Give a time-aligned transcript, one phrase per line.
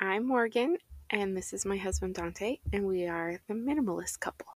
[0.00, 0.76] I'm Morgan,
[1.10, 4.48] and this is my husband Dante, and we are the minimalist couple.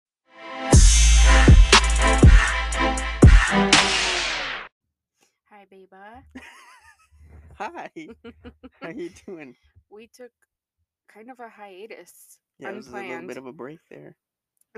[5.48, 6.22] Hi, Beba.
[7.54, 7.90] Hi.
[8.82, 9.54] How you doing?
[9.90, 10.30] we took
[11.12, 12.38] kind of a hiatus.
[12.58, 14.16] Yeah, it was a little bit of a break there.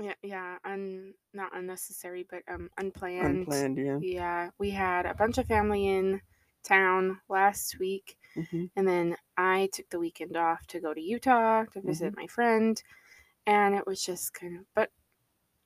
[0.01, 3.39] Yeah, yeah, un not unnecessary, but um unplanned.
[3.39, 3.97] Unplanned, yeah.
[4.01, 6.21] Yeah, we had a bunch of family in
[6.63, 11.65] town last week, hmm and then I took the weekend off to go to Utah
[11.73, 12.81] to visit my friend,
[13.45, 14.65] and it was just kind of.
[14.75, 14.89] But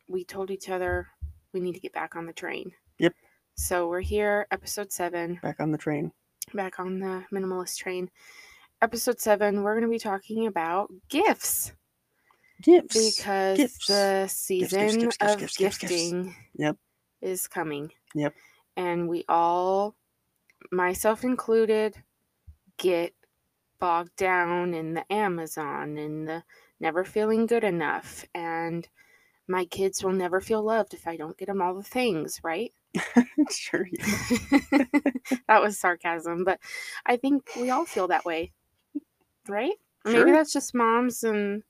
[0.07, 1.07] we told each other
[1.53, 2.71] we need to get back on the train.
[2.99, 3.13] Yep.
[3.55, 6.11] So we're here, episode seven, Back on the train.
[6.53, 8.09] back on the minimalist train.
[8.81, 11.71] Episode seven, we're going to be talking about gifts
[12.61, 12.93] Gifts.
[13.15, 13.87] because Gifts.
[13.87, 15.77] the season gifts, of gifts, gifts.
[15.77, 16.77] gifting Yep.
[17.21, 17.91] is coming.
[18.13, 18.33] Yep.
[18.75, 19.95] And we all,
[20.71, 21.95] myself included,
[22.77, 23.13] get
[23.79, 26.43] bogged down in the Amazon and the
[26.79, 28.25] never feeling good enough.
[28.33, 28.87] And
[29.47, 32.73] my kids will never feel loved if I don't get them all the things, right?
[33.51, 33.87] sure.
[35.47, 36.59] That was sarcasm, but
[37.05, 38.53] I think we all feel that way,
[39.47, 39.73] right?
[40.05, 41.23] Maybe that's just moms.
[41.23, 41.63] And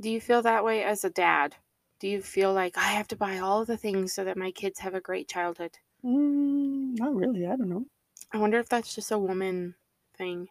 [0.00, 1.56] do you feel that way as a dad?
[2.00, 4.50] Do you feel like I have to buy all of the things so that my
[4.50, 5.78] kids have a great childhood?
[6.04, 7.46] Mm, not really.
[7.46, 7.86] I don't know.
[8.32, 9.74] I wonder if that's just a woman
[10.20, 10.48] thing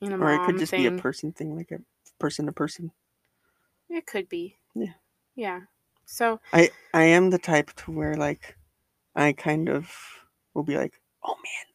[0.00, 0.82] and a Or it could just thing.
[0.82, 1.80] be a person thing, like a
[2.18, 2.92] person to person.
[3.88, 4.56] It could be.
[4.74, 4.92] Yeah.
[5.34, 5.60] Yeah.
[6.04, 8.56] So I I am the type to where like
[9.16, 9.90] I kind of
[10.54, 11.66] will be like, oh man,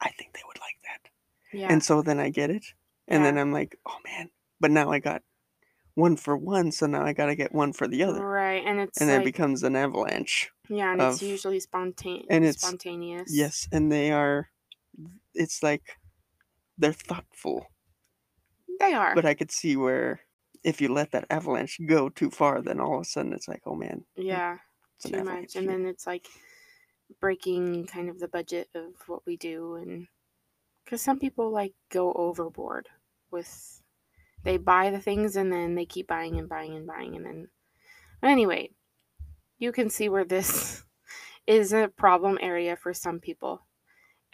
[0.00, 1.10] I think they would like that.
[1.52, 1.68] yeah.
[1.72, 2.64] And so then I get it.
[3.06, 4.30] And then I'm like, oh man.
[4.60, 5.22] But now I got
[5.94, 8.24] one for one, so now I gotta get one for the other.
[8.24, 8.62] right.
[8.64, 10.50] And it's And like it becomes an avalanche.
[10.68, 12.26] yeah, and it's usually spontaneous.
[12.30, 13.28] and it's- spontaneous.
[13.34, 14.48] Yes, and they are
[15.34, 15.96] it's like
[16.78, 17.66] they're thoughtful.
[18.80, 19.14] They are.
[19.14, 20.20] But I could see where
[20.64, 23.62] if you let that avalanche go too far, then all of a sudden it's like,
[23.66, 24.56] oh man, mm, yeah.
[24.96, 25.56] it's Too much.
[25.56, 26.26] And then it's like
[27.20, 30.06] breaking kind of the budget of what we do and
[30.84, 32.88] because some people like go overboard
[33.30, 33.82] with
[34.44, 37.48] they buy the things and then they keep buying and buying and buying and then
[38.22, 38.68] anyway
[39.58, 40.84] you can see where this
[41.46, 43.66] is a problem area for some people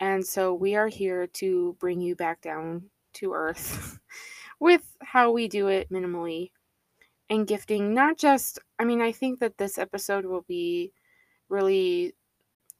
[0.00, 2.82] and so we are here to bring you back down
[3.12, 3.98] to earth
[4.60, 6.50] with how we do it minimally
[7.30, 10.92] and gifting not just i mean i think that this episode will be
[11.48, 12.14] really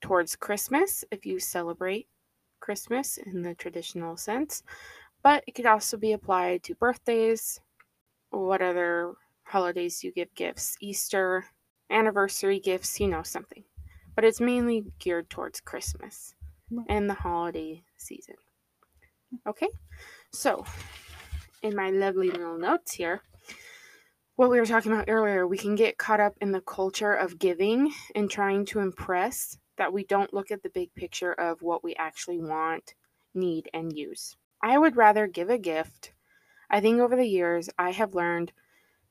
[0.01, 2.09] towards christmas if you celebrate
[2.65, 4.63] Christmas in the traditional sense,
[5.23, 7.61] but it could also be applied to birthdays,
[8.31, 11.45] what other holidays you give gifts, Easter,
[11.91, 13.65] anniversary gifts, you know, something.
[14.15, 16.35] But it's mainly geared towards Christmas.
[16.89, 18.37] And the holiday season.
[19.47, 19.69] Okay,
[20.31, 20.65] so
[21.62, 23.23] in my lovely little notes here,
[24.37, 27.39] what we were talking about earlier, we can get caught up in the culture of
[27.39, 31.85] giving and trying to impress that we don't look at the big picture of what
[31.85, 32.95] we actually want,
[33.35, 34.37] need, and use.
[34.62, 36.12] I would rather give a gift.
[36.71, 38.53] I think over the years, I have learned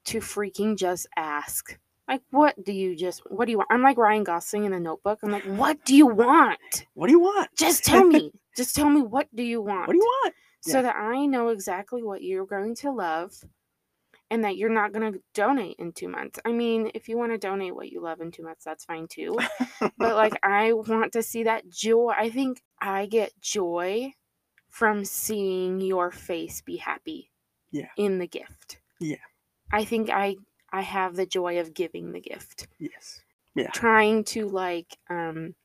[0.05, 1.77] to freaking just ask.
[2.07, 3.69] Like, what do you just, what do you want?
[3.71, 5.19] I'm like Ryan Gosling in the notebook.
[5.23, 6.85] I'm like, what do you want?
[6.93, 7.49] what do you want?
[7.57, 8.31] Just tell me.
[8.57, 9.87] just tell me, what do you want?
[9.87, 10.33] What do you want?
[10.61, 10.81] so Yeah.
[10.83, 13.33] that I know exactly what you're going to love
[14.29, 16.39] and that you're not going to donate in two months.
[16.43, 19.07] I mean, if you want to donate what you love in two months, that's fine
[19.07, 19.37] too.
[19.97, 22.13] but like, I want to see that joy.
[22.17, 24.11] I think I get joy
[24.69, 27.31] from seeing your face be happy
[27.71, 27.89] Yeah.
[27.95, 28.79] in the gift.
[28.99, 29.17] Yeah.
[29.71, 30.35] I think I
[30.73, 32.67] I have the joy of giving the gift.
[32.79, 33.21] yes.
[33.55, 33.69] Yeah.
[33.69, 35.55] Trying to like um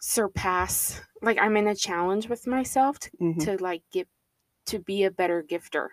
[0.00, 4.08] surpass like I'm in a challenge with myself to hmm to like get
[4.66, 5.88] to be a better gifter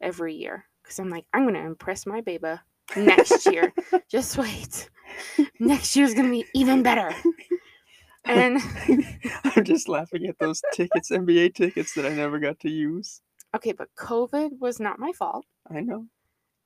[0.00, 2.62] every year because I'm like I'm gonna impress my baba
[2.96, 3.72] next year.
[4.08, 4.88] Just wait,
[5.58, 7.10] next year's gonna be even better.
[8.28, 8.60] And
[9.56, 13.22] I'm just laughing at those tickets, NBA tickets that I never got to use.
[13.54, 15.46] okay, but COVID was not my fault.
[15.70, 16.06] I know.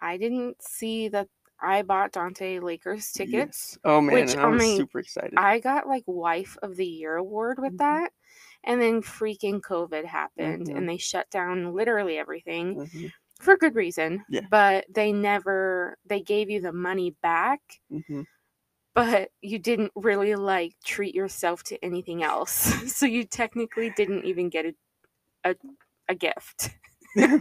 [0.01, 1.29] I didn't see that
[1.61, 3.77] I bought Dante Lakers tickets.
[3.77, 3.79] Yes.
[3.85, 5.35] Oh man, which, I I was mean, super excited.
[5.37, 7.79] I got like wife of the year award with Mhm.
[7.79, 8.13] that.
[8.65, 10.75] And then freaking COVID happened Mhm.
[10.75, 12.79] and they shut down literally everything.
[12.79, 14.25] Mhm, for good reason.
[14.29, 14.49] Yeah.
[14.51, 18.23] But they never they gave you the money back, mhm.
[18.95, 22.53] but you didn't really like treat yourself to anything else.
[22.97, 24.75] so you technically didn't even get a
[25.45, 25.57] a,
[26.09, 26.71] a gift.
[27.17, 27.41] you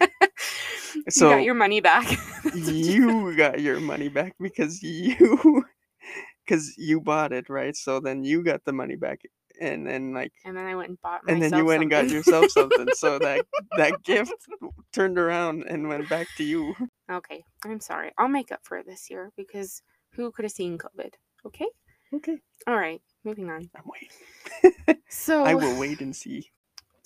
[1.20, 2.06] got your money back.
[2.56, 5.64] you got your money back because you
[6.46, 9.22] because you bought it right so then you got the money back
[9.62, 11.92] and then like And then I went and bought myself and then you went and
[11.92, 12.88] got yourself something.
[12.94, 13.46] so that
[13.78, 14.34] that gift
[14.94, 16.76] turned around and went back to you.
[17.12, 18.12] okay, I'm sorry.
[18.18, 19.82] I'll make up for it this year because
[20.14, 21.14] who could have seen COVID?
[21.46, 21.68] Okay?
[22.14, 23.70] Okay, All right, moving on.
[23.76, 25.02] I'm waiting.
[25.10, 26.50] So I will wait and see.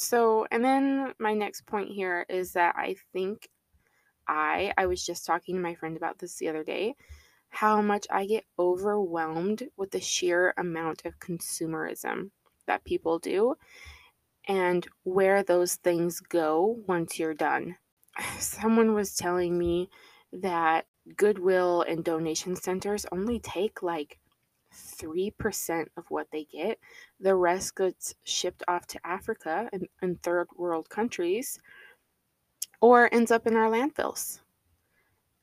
[0.04, 3.50] So, and then my next point here is that I think
[4.28, 6.96] I I was just talking to my friend about this the other day
[7.54, 12.32] how much I get overwhelmed with the sheer amount of consumerism
[12.66, 13.56] that people do
[14.48, 17.78] and where those things go once you're done.
[18.40, 19.90] Someone was telling me
[20.32, 20.86] that
[21.16, 24.20] Goodwill and donation centers only take like
[24.74, 26.80] 3% of what they get.
[27.20, 31.60] The rest gets shipped off to Africa and, and third world countries
[32.82, 34.42] or ends up in our landfills.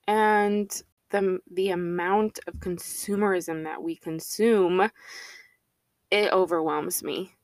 [0.06, 0.70] And
[1.10, 4.90] the, the amount of consumerism that we consume,
[6.10, 7.34] it overwhelms me.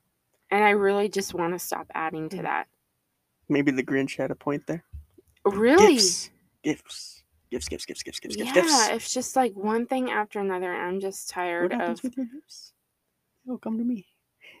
[0.51, 2.43] And I really just want to stop adding to Mm.
[2.43, 2.67] that.
[3.49, 4.83] Maybe the Grinch had a point there.
[5.45, 5.95] Really?
[5.95, 6.29] Gifts,
[6.63, 8.87] gifts, gifts, gifts, gifts, gifts, gifts, yeah, gifts.
[8.89, 10.73] it's just like one thing after another.
[10.73, 12.03] I'm just tired What of.
[12.03, 12.73] with your gifts?
[13.45, 14.05] They'll come to me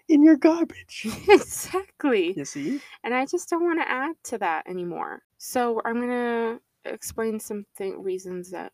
[0.09, 1.07] in your garbage.
[1.27, 2.33] exactly.
[2.35, 2.81] You see?
[3.03, 5.23] And I just don't want to add to that anymore.
[5.37, 8.71] So I'm going to explain some th- reasons that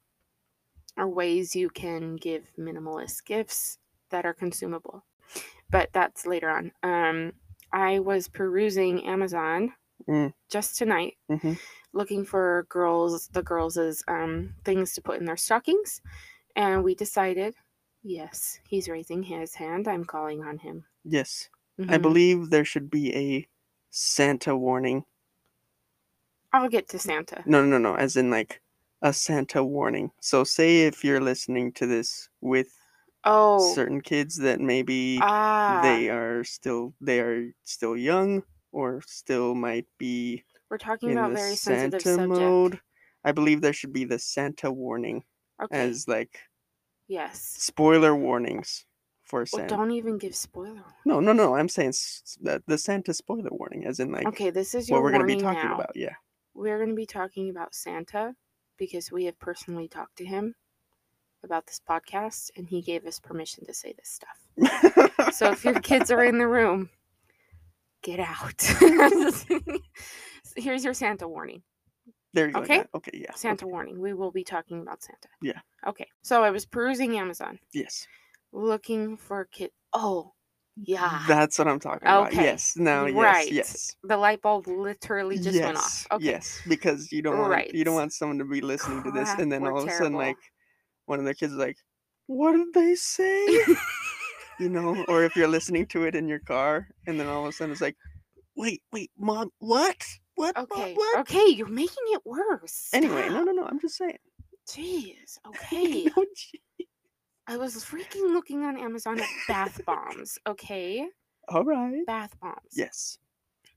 [0.98, 3.80] are ways you can give minimalist gifts
[4.12, 5.04] that are consumable.
[5.70, 6.72] But that's later on.
[6.84, 7.34] Um,
[7.72, 9.74] I was perusing Amazon
[10.08, 10.34] Mm.
[10.50, 11.60] just tonight, Mhm.
[11.94, 16.02] looking for girls, the girls' um, things to put in their stockings,
[16.56, 17.56] and we decided,
[18.04, 19.88] yes, he's raising his hand.
[19.88, 20.86] I'm calling on him.
[21.06, 21.50] Yes.
[21.88, 22.02] I Mhm.
[22.02, 23.48] believe there should be a
[23.90, 25.06] Santa warning.
[26.52, 27.44] I'll get to Santa.
[27.46, 27.96] No, no, no, no.
[27.96, 28.62] As in like
[29.02, 30.12] a Santa warning.
[30.22, 32.70] So say if you're listening to this with
[33.26, 39.56] Oh, certain kids that maybe ah, they are still they are still young or still
[39.56, 42.30] might be we're talking in about the very Santa sensitive subject.
[42.42, 42.80] mode.
[43.24, 45.24] I believe there should be the Santa warning
[45.64, 45.80] Okay.
[45.80, 46.40] as like
[47.08, 47.40] yes.
[47.58, 48.86] spoiler warnings
[49.24, 49.68] for Well, Santa.
[49.78, 50.84] don't even give spoiler.
[51.06, 51.56] No, no, no.
[51.56, 54.98] I'm saying s- the, the Santa spoiler warning, as in like Okay, this is your
[54.98, 55.76] what we're going to warning be talking now.
[55.76, 55.92] about.
[55.96, 56.16] Yeah.
[56.54, 58.36] We're going to be talking about Santa
[58.78, 60.56] because we have personally talked to him
[61.44, 65.34] about this podcast, and he gave us permission to say this stuff.
[65.34, 66.90] So if your kids are in the room,
[68.04, 68.62] get out.
[70.56, 71.64] Here's your Santa warning.
[72.34, 72.60] there you go.
[72.62, 72.84] okay.
[72.94, 73.12] Okay.
[73.14, 73.34] Yeah.
[73.36, 74.00] Santa okay, warning.
[74.00, 75.30] We will be talking about Santa.
[75.42, 75.60] Yeah.
[75.88, 76.08] Okay.
[76.22, 78.08] So I was perusing Amazon Yes.
[78.52, 79.72] looking for kid.
[79.94, 80.34] Oh,
[80.76, 81.24] yeah.
[81.28, 82.34] That's what I'm talking about.
[82.34, 82.76] Yes.
[82.76, 83.06] No.
[83.06, 83.16] yes.
[83.16, 83.52] right.
[83.52, 83.96] Yes.
[84.04, 85.66] the light bulb literally just yes.
[85.66, 86.08] went off.
[86.12, 86.26] Okay.
[86.26, 86.62] Yes.
[86.68, 89.66] Because you don't want you don't want someone to be listening to this and then
[89.66, 90.38] all of a sudden like
[91.06, 91.78] one of their kids is like,
[92.28, 93.46] "What did they say?"
[94.60, 97.50] you know, or if you're listening to it in your car and then all of
[97.50, 97.98] a sudden it's like,
[98.56, 100.04] "Wait, wait, mom, what?
[100.36, 100.56] What?
[100.56, 100.94] Mom, Okay.
[100.94, 102.90] what?" Okay, you're making it worse.
[102.94, 103.66] Anyway, no, no, no.
[103.66, 104.18] I'm just saying.
[104.68, 105.38] Jeez.
[105.48, 106.06] Okay.
[106.16, 106.26] No.
[107.48, 110.38] I was freaking looking on Amazon at bath bombs.
[110.48, 111.08] Okay.
[111.50, 112.06] all right.
[112.08, 112.72] Bath bombs.
[112.74, 113.18] Yes.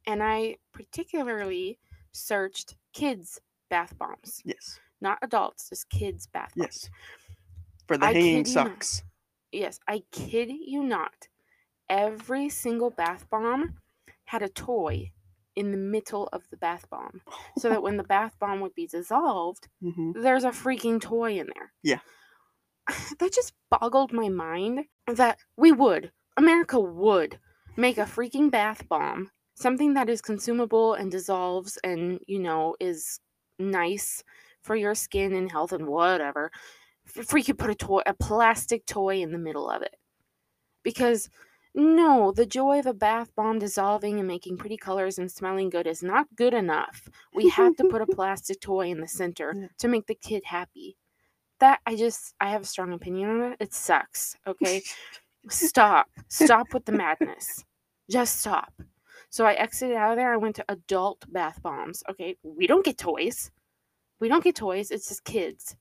[0.07, 1.79] And I particularly
[2.13, 4.79] searched kids bath bombs, Yes.
[5.01, 6.89] not adults, just kids bath bombs.
[6.89, 6.91] Yes.
[7.89, 9.03] For the I hanging socks.
[9.53, 11.29] Yes, I kid you not.
[11.89, 13.79] Every single bath bomb
[14.25, 15.13] had a toy
[15.55, 17.23] in the middle of the bath bomb.
[17.59, 21.49] So that when the bath bomb would be dissolved, hmm there's a freaking toy in
[21.55, 21.73] there.
[21.83, 22.01] Yeah.
[23.19, 27.39] That just boggled my mind that we would, America would,
[27.77, 33.21] make a freaking bath bomb, something that is consumable and dissolves and, you know, is
[33.59, 34.23] nice
[34.63, 36.51] for your skin and health and whatever.
[37.15, 39.97] Could put a toy, a plastic toy in the middle of it.
[40.83, 41.29] Because
[41.75, 45.87] no, the joy of a bath bomb dissolving and making pretty colors and smelling good
[45.87, 47.09] is not good enough.
[47.35, 49.67] We have to put a plastic toy in the center Yeah.
[49.79, 50.97] to make the kid happy.
[51.61, 53.57] That I just I have a strong opinion on it.
[53.61, 54.37] It sucks.
[54.47, 54.83] Okay.
[55.51, 56.07] stop.
[56.29, 57.65] Stop with the madness.
[58.11, 58.73] Just stop.
[59.29, 60.33] So I exited out of there.
[60.33, 62.03] I went to adult bath bombs.
[62.11, 62.37] Okay.
[62.43, 63.51] We don't get toys.
[64.21, 64.91] We don't get toys.
[64.91, 65.77] It's just kids.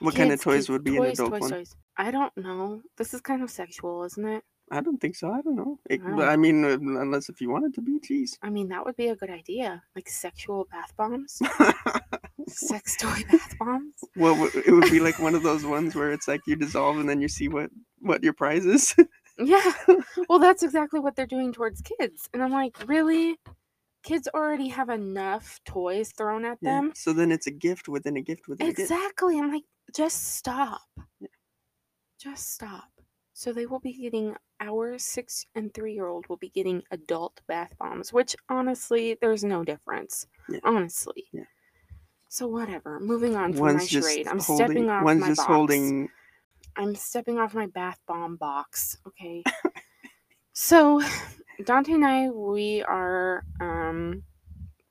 [0.00, 1.50] What kind of toys would be toys, an adult toys, one?
[1.50, 1.76] toys.
[1.96, 2.82] I don't know.
[2.96, 4.42] This is kind of sexual, isn't it?
[4.72, 5.32] I don't think so.
[5.32, 5.78] I don't know.
[5.90, 8.38] It, I I mean, uh, unless if you wanted to be, jeez.
[8.40, 9.82] I mean, that would be a good idea.
[9.96, 11.42] Like sexual bath bombs,
[12.48, 13.94] sex toy bath bombs.
[14.16, 17.08] well, it would be like one of those ones where it's like you dissolve and
[17.08, 18.94] then you see what what your prize is.
[19.38, 19.72] Yeah.
[20.28, 22.28] Well, that's exactly what they're doing towards kids.
[22.32, 23.38] And I'm like, really?
[24.02, 26.92] Kids already have enough toys thrown at Yeah, them.
[26.94, 28.80] So then it's a gift within a gift within a gift.
[28.90, 29.38] Exactly.
[29.38, 30.82] I'm like, just stop.
[32.18, 32.90] Just stop.
[33.32, 37.40] So they will be getting our six and three year old will be getting adult
[37.48, 40.26] bath bombs, which honestly, there's no difference.
[40.48, 40.58] Yeah.
[40.64, 41.24] Honestly.
[41.32, 41.44] Yeah.
[42.28, 43.00] So whatever.
[43.00, 44.28] Moving on from One's my charade.
[44.28, 44.66] I'm holding.
[44.66, 45.48] stepping off one's my just box.
[45.48, 46.08] holding.
[46.76, 48.98] I'm stepping off my bath bomb box.
[49.06, 49.42] Okay.
[50.52, 51.02] so
[51.64, 54.22] Dante and I, we are um,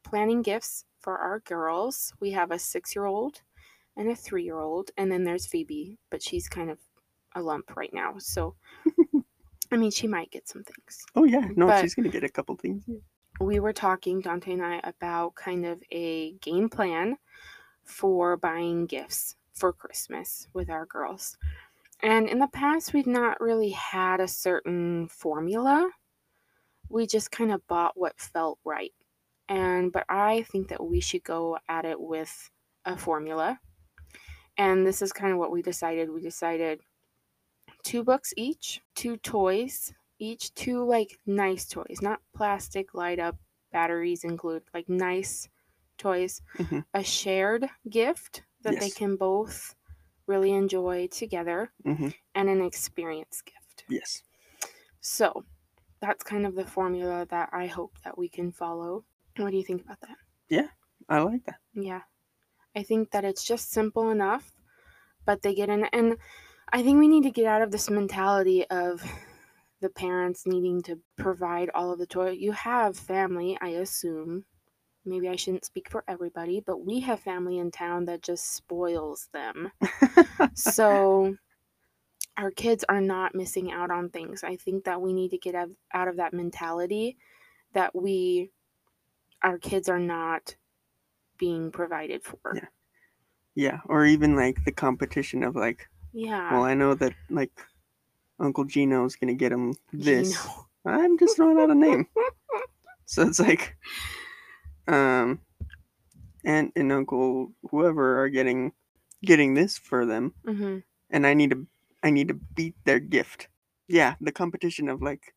[0.03, 2.13] planning gifts for our girls.
[2.19, 3.41] We have a six year old
[3.99, 6.79] and a three year old, and then there's Phoebe, but she's kind of
[7.35, 8.15] a lump right now.
[8.17, 8.55] So,
[9.71, 11.05] I mean, she might get some things.
[11.15, 12.83] Oh yeah, no, But- she's gonna get a couple things.
[13.41, 17.17] We were talking, Dante and I, about kind of a game plan
[17.85, 21.37] for buying gifts for Christmas with our girls.
[22.01, 25.89] And in the past, we've not really had a certain formula.
[26.89, 28.93] We just kind of bought what felt right.
[29.47, 32.51] And but I think that we should go at it with
[32.85, 33.59] a formula.
[34.59, 36.11] And this is kind of what we decided.
[36.11, 36.81] We decided
[37.83, 43.37] two books each, two toys each, two like nice toys, not plastic light up
[43.71, 45.47] batteries include, like nice
[45.97, 46.83] toys, Mhm.
[46.93, 49.75] a shared gift that they can both
[50.27, 52.13] really enjoy together, Mhm.
[52.35, 53.85] and an experience gift.
[53.87, 54.23] Yes.
[55.01, 55.45] So
[56.01, 59.05] that's kind of the formula that I hope that we can follow.
[59.37, 60.17] What do you think about that?
[60.49, 60.69] Yeah,
[61.07, 61.59] I like that.
[61.73, 62.03] Yeah.
[62.75, 64.53] I think that it's just simple enough,
[65.25, 66.17] but they get in and
[66.71, 69.03] I think we need to get out of this mentality of
[69.81, 72.31] the parents needing to provide all of the toy.
[72.31, 74.45] You have family, I assume.
[75.05, 79.29] Maybe I shouldn't speak for everybody, but we have family in town that just spoils
[79.33, 79.71] them.
[80.53, 81.35] so
[82.37, 84.43] our kids are not missing out on things.
[84.43, 87.17] I think that we need to get out- out of that mentality
[87.73, 88.51] that we
[89.41, 90.55] our kids are not
[91.39, 92.37] being provided for.
[92.53, 92.67] Yeah.
[93.55, 96.51] Yeah, or even like the competition of like, Yeah.
[96.51, 97.51] well, I know that like
[98.39, 100.31] Uncle Gino's gonna get him this.
[100.37, 100.67] Gino.
[100.85, 102.05] I'm just throwing out a name.
[103.05, 103.75] So it's like,
[104.87, 105.39] um,
[106.45, 108.71] Aunt and Uncle whoever are getting
[109.25, 110.79] getting this for them, hmm
[111.09, 111.65] and I need to
[112.03, 113.47] I need to beat their gift.
[113.87, 115.33] Yeah, the competition of like,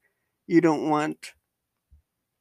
[0.46, 1.32] you don't want,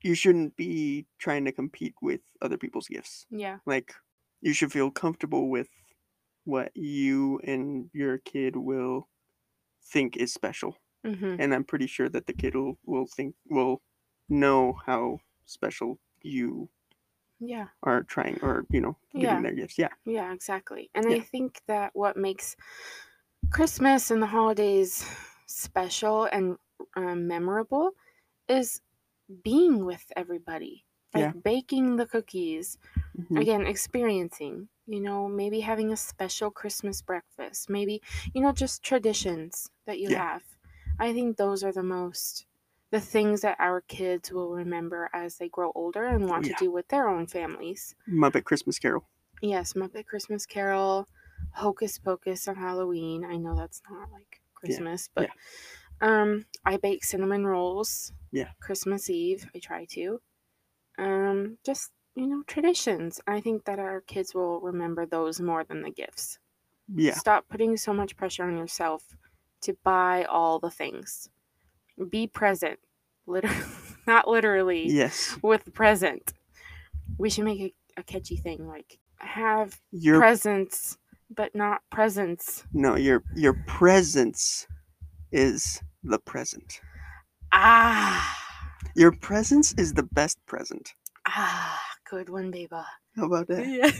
[0.03, 3.25] you shouldn't be trying to compete with other people's gifts.
[3.31, 3.59] Yeah.
[3.65, 3.93] Like,
[4.41, 5.69] you should feel comfortable with
[6.45, 9.09] what you and your kid will
[9.83, 13.81] think is special hmm and I'm pretty sure that the kid will, will think will
[14.29, 16.69] know how special you
[17.39, 17.69] Yeah.
[17.83, 19.43] are trying or you know giving Yeah.
[19.43, 19.77] their gifts.
[19.77, 20.91] Yeah, Yeah, exactly.
[20.95, 22.55] And I think that what makes
[23.51, 25.05] Christmas and the holidays
[25.47, 26.57] special and
[26.95, 27.91] um, memorable
[28.49, 28.81] is
[29.43, 30.85] being with everybody.
[31.13, 31.33] Like Yeah.
[31.43, 32.77] baking the cookies,
[33.17, 33.45] Mhm.
[33.45, 38.01] again, experiencing, you know, maybe having a special Christmas breakfast, maybe,
[38.33, 40.21] you know, just traditions that you Yeah.
[40.23, 40.43] have.
[40.99, 42.45] I think those are the most,
[42.91, 46.47] the things that our kids will remember as they grow older and want Yeah.
[46.47, 47.95] to do with their own families.
[48.07, 49.07] Muppet Christmas Carol.
[49.41, 51.07] Yes, Muppet Christmas Carol,
[51.53, 53.23] Hocus Pocus on Halloween.
[53.25, 55.31] I know that's not like Christmas, but
[56.01, 58.11] um I bake cinnamon rolls.
[58.31, 58.49] Yeah.
[58.61, 60.21] Christmas Eve, I try to.
[60.97, 63.21] Um just, you know, traditions.
[63.27, 66.39] I think that our kids will remember those more than the gifts.
[66.93, 69.03] Yeah, Stop putting so much pressure on yourself
[69.61, 71.29] to buy all the things.
[72.09, 72.79] Be present.
[73.27, 73.55] Literally
[74.07, 75.37] not literally yes.
[75.41, 76.33] with present.
[77.17, 80.97] We should make a, a catchy thing like have Your presence
[81.33, 82.65] but not presents.
[82.73, 84.67] no, your your presence
[85.31, 86.79] is the present.
[87.53, 88.37] Ah,
[88.95, 90.93] Your presence is the best present.
[91.27, 92.85] ah, good one, Beba.
[93.15, 93.67] How about that?
[93.67, 93.91] Yeah.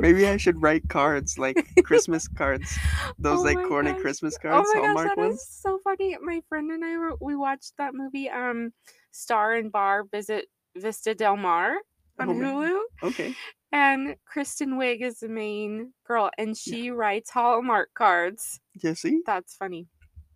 [0.00, 2.78] Maybe I should write cards like Christmas cards.
[3.18, 4.00] Those Oh like corny gosh.
[4.00, 5.46] Christmas oh cards, my gosh, Hallmark that is ones.
[5.60, 6.16] so funny.
[6.22, 8.72] My friend and I were, we watched that movie, um,
[9.10, 10.46] Star and Bar Visit
[10.76, 11.76] Vista Del Mar
[12.18, 13.34] on Oh Hulu, Okay.
[13.72, 18.60] and Kristen Wiig is the main girl, and she writes Hallmark cards.
[18.82, 19.20] Yeah, see?
[19.26, 19.86] That's funny.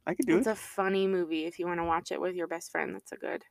[0.07, 0.51] I could do It's it.
[0.51, 2.95] It's a funny movie if you want to watch it with your best friend.
[2.95, 3.45] That's a good,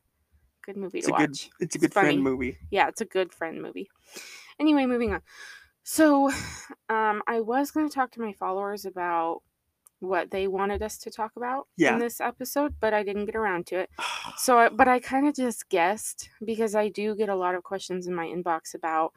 [0.64, 1.50] good movie It's to a good watch.
[1.60, 2.08] it's a good funny.
[2.08, 2.58] friend movie.
[2.70, 3.90] Yeah, it's a good friend movie.
[4.60, 5.20] Anyway, moving on.
[5.82, 6.30] So,
[6.88, 9.42] um, I was going to talk to my followers about
[10.00, 11.94] what they wanted us to talk about Yeah.
[11.94, 13.90] in this episode, but I didn't get around to it.
[14.38, 17.62] So, I, but I kind of just guessed because I do get a lot of
[17.62, 19.12] questions in my inbox about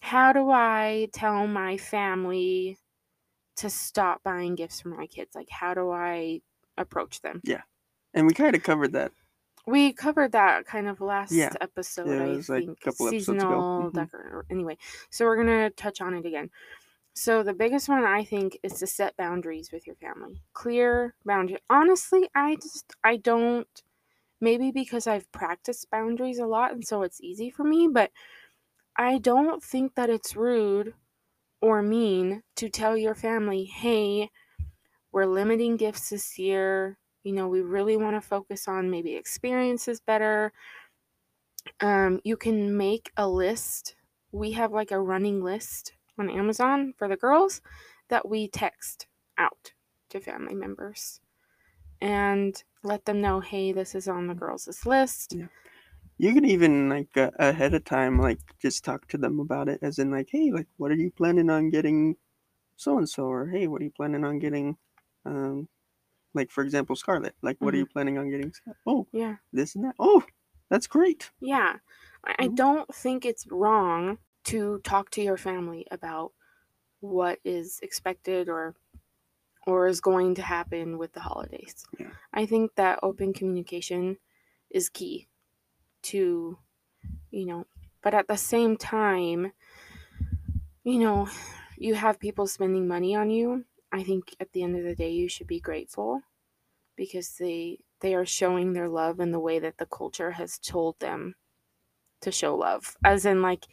[0.00, 2.78] how do I tell my family
[3.56, 5.34] to stop buying gifts for my kids?
[5.34, 6.40] Like, how do I
[6.80, 7.42] approach them?
[7.42, 7.62] Yeah.
[8.14, 9.12] And we kind of covered that.
[9.66, 11.56] We covered that kind of last Yeah.
[11.60, 12.78] episode, Yeah, it I was, like, a think.
[12.84, 13.66] couple episodes ago.
[13.66, 14.10] Seasonal Mhm.
[14.10, 14.46] decor.
[14.50, 14.78] Anyway,
[15.10, 16.50] so we're gonna touch on it again.
[17.14, 20.42] So the biggest one I think is to set boundaries with your family.
[20.54, 21.60] Clear boundaries.
[21.70, 23.68] Honestly, I just I don't
[24.40, 28.12] maybe because I've practiced boundaries a lot and so it's easy for me, but
[28.96, 30.94] I don't think that it's rude
[31.62, 34.30] or mean to tell your family, "Hey,
[35.12, 36.98] we're limiting gifts this year.
[37.24, 40.52] You know, we really want to focus on maybe experiences better."
[41.80, 43.96] Um, you can make a list.
[44.32, 47.60] We have like a running list on Amazon for the girls
[48.08, 49.72] that we text out
[50.10, 51.20] to family members
[52.00, 55.34] and let them know, hey, this is on the girls' list.
[55.36, 55.46] Yeah.
[56.16, 59.80] You could even like uh, ahead of time, like just talk to them about it,
[59.82, 62.16] as in like, hey, like, what are you planning on getting,
[62.76, 64.76] so and so, or hey, what are you planning on getting,
[65.24, 65.68] um,
[66.34, 67.80] like for example, Scarlett, like, what are Mhm.
[67.80, 68.52] you planning on getting?
[68.86, 69.36] Oh, Yeah.
[69.52, 69.94] this and that.
[69.98, 70.22] Oh,
[70.70, 71.30] that's great.
[71.40, 71.76] Yeah.
[72.24, 72.56] I, I Mhm.
[72.56, 76.32] don't think it's wrong to talk to your family about
[77.00, 78.74] what is expected or
[79.66, 81.86] or is going to happen with the holidays.
[81.98, 82.10] Yeah.
[82.32, 84.18] I think that open communication
[84.70, 85.28] is key
[86.02, 86.58] to
[87.30, 87.66] you know,
[88.02, 89.52] but at the same time,
[90.84, 91.28] you know,
[91.76, 93.64] you have people spending money on you.
[93.92, 96.22] I think at the end of the day you should be grateful
[96.96, 101.00] because they they are showing their love in the way that the culture has told
[101.00, 101.36] them
[102.22, 102.96] to show love.
[103.04, 103.66] As in like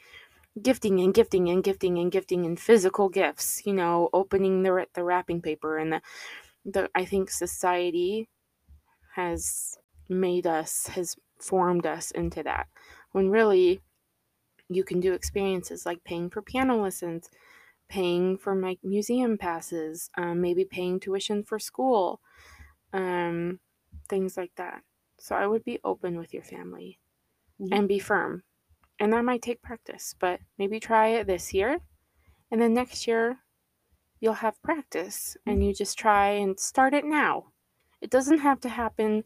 [0.61, 5.03] gifting and gifting and gifting and gifting and physical gifts, you know, opening the the
[5.03, 6.01] wrapping paper and the
[6.65, 8.29] the I think society
[9.15, 9.77] has
[10.09, 12.67] made us has formed us into that.
[13.11, 13.81] When really
[14.69, 17.29] you can do experiences like paying for piano lessons,
[17.87, 22.21] paying for my museum passes, um, maybe paying tuition for school,
[22.93, 23.59] um,
[24.09, 24.83] things like that.
[25.19, 26.99] So I would be open with your family
[27.57, 27.77] Yeah.
[27.77, 28.43] and be firm.
[28.99, 31.79] And that might take practice, but maybe try it this year.
[32.51, 33.39] And then next year,
[34.19, 37.51] you'll have practice and you just try and start it now.
[38.01, 39.23] It doesn't have to happen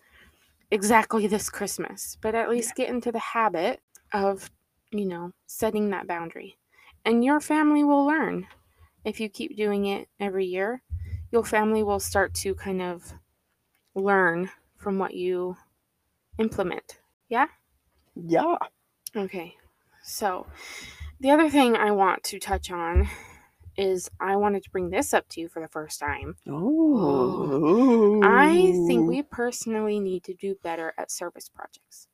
[0.71, 3.81] exactly this Christmas, but at least get into the habit
[4.13, 4.51] of,
[4.91, 6.57] you know, setting that boundary.
[7.05, 8.47] And your family will learn.
[9.03, 10.83] If you keep doing it every year,
[11.31, 13.13] your family will start to kind of
[13.95, 15.57] learn from what you
[16.37, 16.99] implement.
[17.27, 17.47] Yeah.
[18.15, 18.57] Yeah.
[19.15, 19.55] Okay.
[20.03, 20.47] So,
[21.19, 23.07] the other thing I want to touch on
[23.77, 26.35] is I wanted to bring this up to you for the first time.
[26.47, 28.19] Oh.
[28.23, 32.07] I think we personally need to do better at service projects,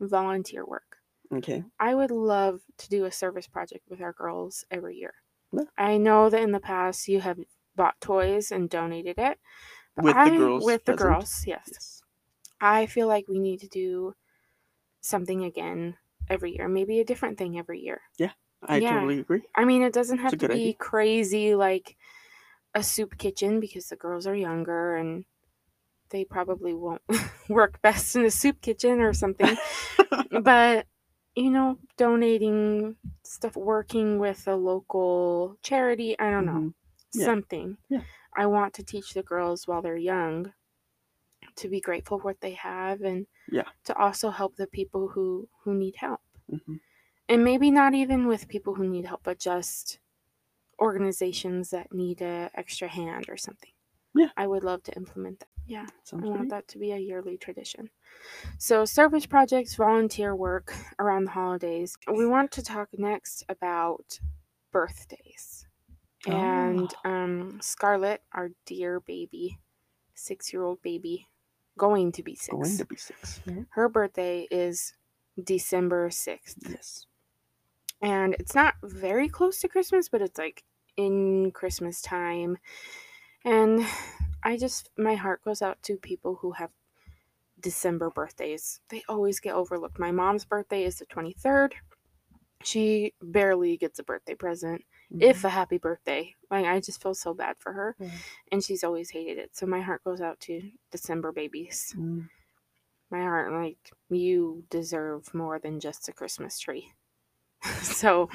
[0.00, 1.01] volunteer work.
[1.32, 1.64] Okay.
[1.80, 5.14] I would love to do a service project with our girls every year.
[5.52, 5.64] Yeah.
[5.78, 7.38] I know that in the past you have
[7.74, 9.38] bought toys and donated it.
[9.96, 11.10] but With the I- girls With the present?
[11.10, 11.68] girls, yes.
[11.70, 12.02] Yes.
[12.60, 14.14] I feel like we need to do
[15.00, 15.96] something again
[16.30, 18.00] every year, maybe a different thing every year.
[18.18, 18.94] Yeah, I Yeah.
[18.94, 19.42] totally agree.
[19.54, 20.74] I mean, it doesn't have to be idea.
[20.74, 21.96] crazy like
[22.74, 25.24] a soup kitchen because the girls are younger and
[26.10, 27.02] they probably won't
[27.48, 29.56] work best in a soup kitchen or something.
[30.42, 30.86] but,
[31.36, 37.12] you know, donating stuff, working with a local charity, I don't know, Mhm.
[37.14, 37.32] Yeah.
[37.32, 37.78] something.
[37.88, 38.04] Yeah.
[38.36, 40.54] I want to teach the girls while they're young
[41.56, 43.72] to be grateful for what they have and Yeah.
[43.84, 46.80] to also help the people who who need help Mhm.
[47.28, 49.98] and maybe not even with people who need help, but just
[50.80, 53.72] organizations that need a extra hand or something.
[54.14, 54.28] Yeah.
[54.36, 55.48] I would love to implement that.
[55.66, 56.50] Yeah, Sounds I want great.
[56.50, 57.88] that to be a yearly tradition.
[58.58, 61.96] So, service projects, volunteer work around the holidays.
[62.12, 64.18] We want to talk next about
[64.72, 65.66] birthdays.
[66.26, 69.58] And um, Scarlett, our dear baby,
[70.14, 71.28] six year old baby,
[71.78, 72.48] going to be six.
[72.48, 73.40] Going to be six.
[73.46, 73.62] Yeah.
[73.70, 74.94] Her birthday is
[75.42, 77.06] December 6th Yes.
[78.02, 80.62] and it's not very close to Christmas, but it's like
[80.96, 82.58] in Christmas time.
[83.44, 83.86] And
[84.42, 86.70] I just, my heart goes out to people who have
[87.60, 88.80] December birthdays.
[88.88, 89.98] They always get overlooked.
[89.98, 91.72] My mom's birthday is the 23rd.
[92.64, 94.84] She barely gets a birthday present,
[95.18, 96.34] if a happy birthday.
[96.50, 97.96] Like, I just feel so bad for her.
[97.98, 98.10] Yeah.
[98.52, 99.56] And she's always hated it.
[99.56, 101.94] So my heart goes out to December babies.
[101.96, 102.28] Mm.
[103.10, 106.92] My heart, like, you deserve more than just a Christmas tree.
[107.82, 108.28] so,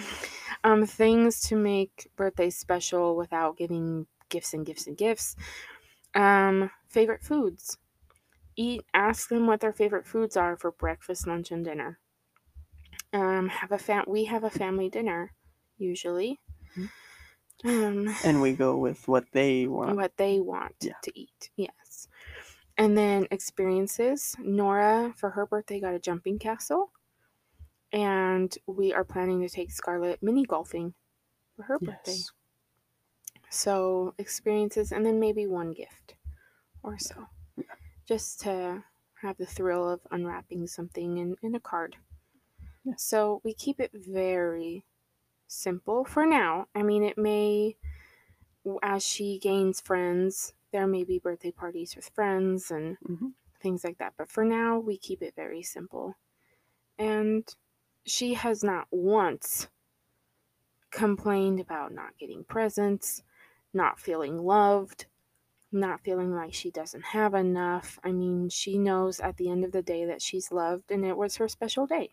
[0.63, 5.35] um, things to make birthdays special without giving gifts and gifts and gifts.
[6.15, 7.77] Um, favorite foods.
[8.55, 8.85] Eat.
[8.93, 11.99] Ask them what their favorite foods are for breakfast, lunch, and dinner.
[13.13, 14.05] Um, have a fam.
[14.07, 15.33] We have a family dinner
[15.77, 16.39] usually.
[17.63, 19.97] Um, And we go with what they want.
[19.97, 20.93] what they want Yeah.
[21.03, 21.49] to eat.
[21.55, 22.07] Yes.
[22.77, 24.35] And then experiences.
[24.39, 26.91] Nora, for her birthday, got a jumping castle.
[27.91, 30.93] And we are planning to take Scarlett mini golfing
[31.55, 32.17] for her birthday.
[33.49, 36.15] So experiences, and then maybe one gift
[36.83, 37.75] or so, Yeah.
[38.05, 38.85] just to
[39.21, 41.97] have the thrill of unwrapping something in, in a card.
[42.83, 42.95] Yeah.
[42.97, 44.85] So we keep it very
[45.47, 46.67] simple for now.
[46.75, 47.77] I mean, it may,
[48.83, 53.33] as she gains friends, there may be birthday parties with friends and Mhm.
[53.61, 54.15] things like that.
[54.17, 56.15] But for now, we keep it very simple.
[56.99, 57.53] And
[58.05, 59.69] she has not once
[60.91, 63.23] complained about not getting presents,
[63.73, 65.05] not feeling loved,
[65.71, 67.99] not feeling like she doesn't have enough.
[68.03, 71.17] I mean, she knows at the end of the day that she's loved and it
[71.17, 72.11] was her special day.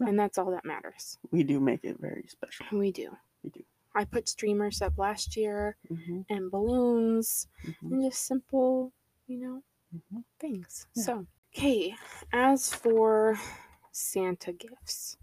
[0.00, 0.08] Yeah.
[0.08, 1.18] And that's all that matters.
[1.30, 2.66] We do make it very special.
[2.72, 3.16] We do.
[3.42, 3.64] We do.
[3.94, 8.92] I put streamers up last year hmm and balloons hmm and just simple,
[9.26, 9.62] you know,
[10.10, 10.86] hmm things.
[10.94, 11.02] Yeah.
[11.04, 11.94] So, okay,
[12.32, 13.38] as for
[13.92, 15.16] Santa gifts,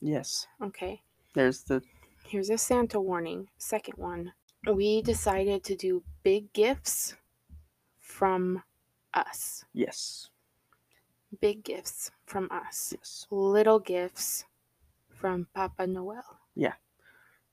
[0.00, 0.46] Yes.
[0.62, 1.02] okay,
[1.34, 1.82] There's the
[2.26, 3.48] here's a Santa warning.
[3.58, 4.32] Second one,
[4.74, 7.14] we decided to do big gifts
[8.00, 8.62] from
[9.14, 9.64] us.
[9.72, 10.30] yes.
[11.40, 12.94] Big gifts from us.
[12.96, 13.26] Yes.
[13.30, 14.44] Little gifts
[15.10, 16.22] from Papa Noel.
[16.54, 16.74] Yeah.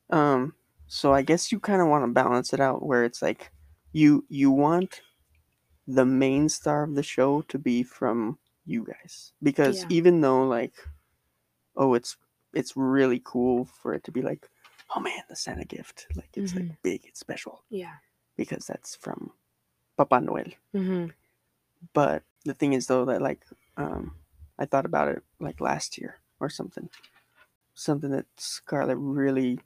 [0.10, 0.54] Um.
[0.88, 3.52] So I guess you kind of want to balance it out where it's like
[3.92, 5.02] you you want
[5.88, 9.88] the main star of the show to be from you guys because Yeah.
[9.90, 10.76] even though like
[11.76, 12.16] oh it's
[12.54, 14.50] it's really cool for it to be like
[14.96, 17.96] oh man the Santa gift like it's like big it's special Yeah.
[18.38, 19.32] because that's from
[19.98, 21.08] Papa Noel Mm-hmm.
[21.94, 23.42] but the thing is though that like
[23.78, 24.16] um
[24.60, 26.90] i thought about it like last year or something
[27.74, 29.60] something that scarlett really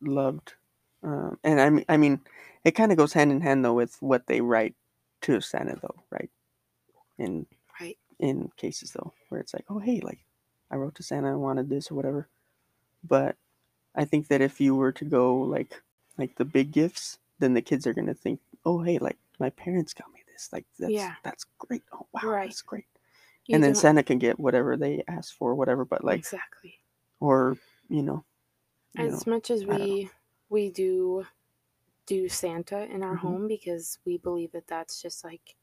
[0.00, 0.54] loved
[1.02, 2.20] um and i mean i mean
[2.64, 4.74] it kind of goes hand in hand though with what they write
[5.20, 6.30] to santa though right
[7.18, 7.46] in
[7.80, 7.98] Right.
[8.18, 10.20] in cases though where it's like oh hey like
[10.70, 12.28] i wrote to santa i wanted this or whatever
[13.02, 13.36] but
[13.94, 15.82] i think that if you were to go like
[16.18, 19.50] like the big gifts then the kids are going to think oh hey like my
[19.50, 21.14] parents got me this like that's Yeah.
[21.24, 22.48] that's great oh wow Right.
[22.48, 22.84] that's great
[23.46, 26.74] You and then don't- santa can get whatever they ask for whatever but like exactly.
[27.20, 27.56] or
[27.88, 28.24] you know
[28.98, 30.10] you as know, much as we
[30.48, 31.24] we do
[32.06, 33.18] do Santa in our Mhm.
[33.20, 35.54] home because we believe that that's just like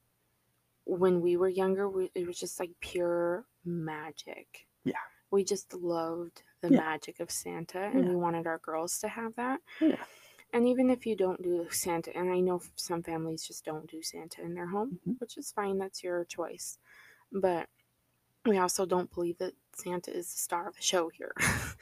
[0.85, 4.93] when we were younger we, it was just like pure magic Yeah.
[5.31, 6.77] We just loved the Yeah.
[6.77, 8.09] magic of Santa and Yeah.
[8.09, 10.05] we wanted our girls to have that Yeah.
[10.53, 14.01] and even if you don't do Santa and I know some families just don't do
[14.01, 15.17] Santa in their home Mhm.
[15.19, 16.79] which is fine that's your choice
[17.31, 17.69] but
[18.45, 21.33] we also don't believe that Santa is the star of the show here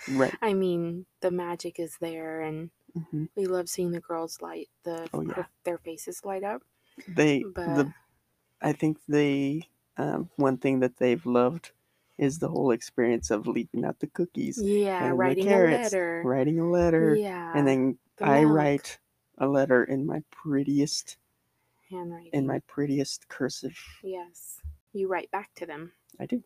[0.07, 4.69] right I mean, the magic is there, and hmm we love seeing the girls light
[4.83, 5.45] the Oh, yeah.
[5.63, 6.63] their faces light up.
[7.07, 7.93] they But the
[8.61, 11.71] i think they um, one thing that they've loved
[12.17, 16.23] is the whole experience of leaving out the cookies yeah, writing a carrots, letter.
[16.25, 18.99] writing a letter Yeah, and then the i milk, write
[19.39, 21.17] a letter in my prettiest
[21.91, 22.29] handwriting.
[22.33, 24.61] in my prettiest cursive yes,
[24.93, 25.91] you write back to them.
[26.19, 26.41] i do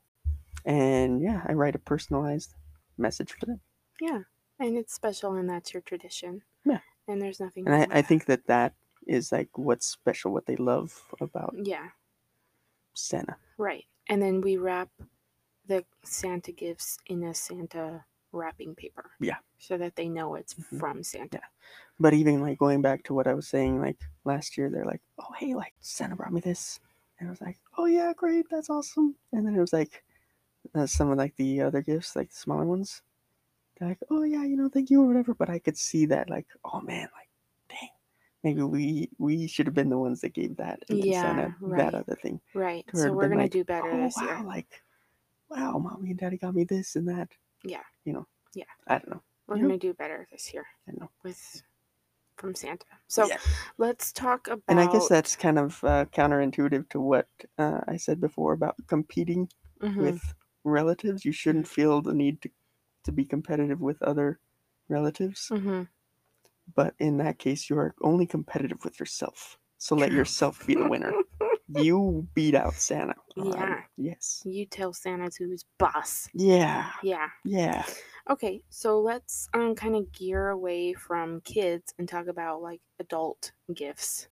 [0.66, 2.56] and yeah i write a personalized
[2.98, 3.62] message for them
[4.02, 4.22] Yeah,
[4.60, 6.42] and it's special, and that's your tradition.
[6.66, 6.80] Yeah.
[7.08, 7.68] and there's nothing.
[7.68, 8.74] and I, I think that that
[9.08, 11.90] is like what's special what they love about Yeah,
[12.94, 13.86] santa right.
[14.10, 14.90] And then we wrap
[15.70, 18.04] the Santa gifts in a Santa
[18.34, 19.12] wrapping paper.
[19.20, 19.38] Yeah.
[19.58, 20.80] so that they know it's Mhm.
[20.80, 21.42] from Santa.
[22.00, 25.02] but even like going back to what i was saying like last year they're like
[25.20, 26.80] oh hey like santa brought me this
[27.20, 30.02] and i was like oh yeah great that's awesome and then it was like
[30.76, 33.02] uh, some of like the other gifts like the smaller ones
[33.76, 36.30] they're like oh yeah you know thank you or whatever but i could see that
[36.30, 37.30] like oh man like
[37.68, 37.90] dang
[38.46, 41.78] maybe we we should have been the ones that gave that and Yeah, santa right.
[41.84, 42.86] that other thing Right.
[42.94, 44.44] So we're gonna like, do better oh this wow year.
[44.48, 44.82] like
[45.50, 47.30] wow mommy and daddy got me this and that
[47.64, 47.84] Yeah.
[48.06, 48.66] you know Yeah.
[48.88, 49.64] i don't know We're Yeah.
[49.64, 50.66] gonna do better this year.
[50.88, 51.10] I know.
[51.24, 51.64] With
[52.38, 52.86] from Santa.
[53.08, 53.38] So Yeah.
[53.78, 54.64] let's talk about.
[54.68, 58.76] and i guess that's kind of uh, counterintuitive to what uh, i said before about
[58.88, 59.50] competing
[59.82, 59.98] Mhm.
[60.02, 60.34] with
[60.64, 61.26] relatives.
[61.26, 62.50] You shouldn't feel the need to,
[63.06, 64.40] to be competitive with other
[64.90, 65.48] relatives.
[65.52, 65.88] Mhm.
[66.76, 69.58] But in that case, you are only competitive with yourself.
[69.78, 71.12] So let yourself be the winner.
[71.76, 73.16] You beat out Santa.
[73.36, 73.82] Yeah.
[73.98, 74.42] yes.
[74.46, 76.28] You tell Santa's who's boss.
[76.34, 76.90] Yeah.
[77.04, 77.28] Yeah.
[77.46, 77.86] Yeah.
[78.30, 83.52] Okay, so let's um kind of gear away from kids and talk about like adult
[83.74, 84.28] gifts.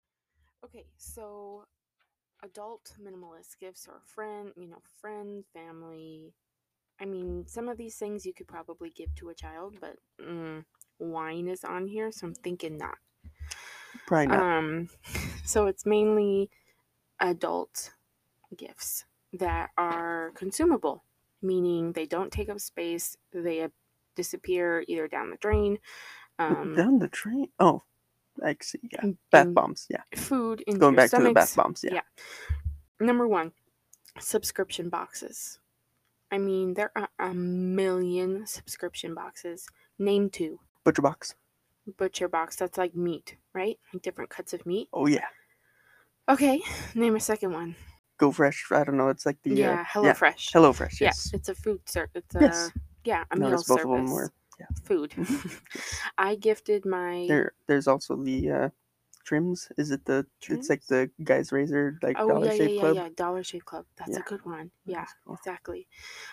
[0.65, 1.65] Okay, so
[2.43, 6.33] adult minimalist gifts are friend, you know, friend, family.
[7.01, 10.65] I mean, some of these things you could probably give to a child, but mm,
[10.99, 12.99] wine is on here, so I'm thinking not.
[14.07, 14.43] Probably not.
[14.43, 14.89] Um,
[15.45, 16.51] so it's mainly
[17.21, 17.93] adult
[18.57, 21.05] gifts that are consumable,
[21.43, 23.69] meaning they don't take up space, they
[24.15, 25.79] disappear either down the drain.
[26.39, 27.49] Um, Down the train.
[27.59, 27.83] Oh.
[28.45, 28.81] I see.
[28.91, 29.87] Yeah, bath bombs.
[29.89, 31.85] Yeah, food into going back to the bath bombs.
[31.85, 32.01] Yeah, yeah.
[32.99, 33.53] Number one,
[34.19, 35.61] subscription boxes.
[36.33, 39.69] I mean, there are a million subscription boxes.
[40.01, 40.59] Name two.
[40.83, 41.37] butcher box.
[41.97, 43.79] Butcher box, that's like meat, right?
[43.93, 44.89] Like different cuts of meat.
[44.93, 45.27] Oh yeah,
[46.29, 46.61] Okay,
[46.95, 47.75] name a second one.
[48.19, 48.67] Go fresh.
[48.71, 49.09] I don't know.
[49.09, 50.13] It's like the uh, yeah, Hello yeah.
[50.13, 50.51] Fresh.
[50.53, 51.01] Hello Fresh.
[51.01, 51.31] Yeah, Yes.
[51.35, 52.11] it's a food service.
[52.15, 52.71] It's a Yes.
[53.05, 53.91] yeah, a meal Notice both service.
[54.01, 54.33] of them were.
[54.85, 55.13] food.
[56.19, 58.69] I gifted my There, there's also the uh,
[59.25, 59.69] trims.
[59.77, 60.25] Is it the?
[60.49, 62.95] It's like the guys razor, like oh Dollar yeah, yeah, Shave yeah, Club.
[62.97, 63.85] yeah, Dollar Shave Club.
[63.97, 64.21] That's Yeah.
[64.21, 64.71] a good one.
[64.87, 65.35] Yeah, cool.
[65.35, 65.89] exactly.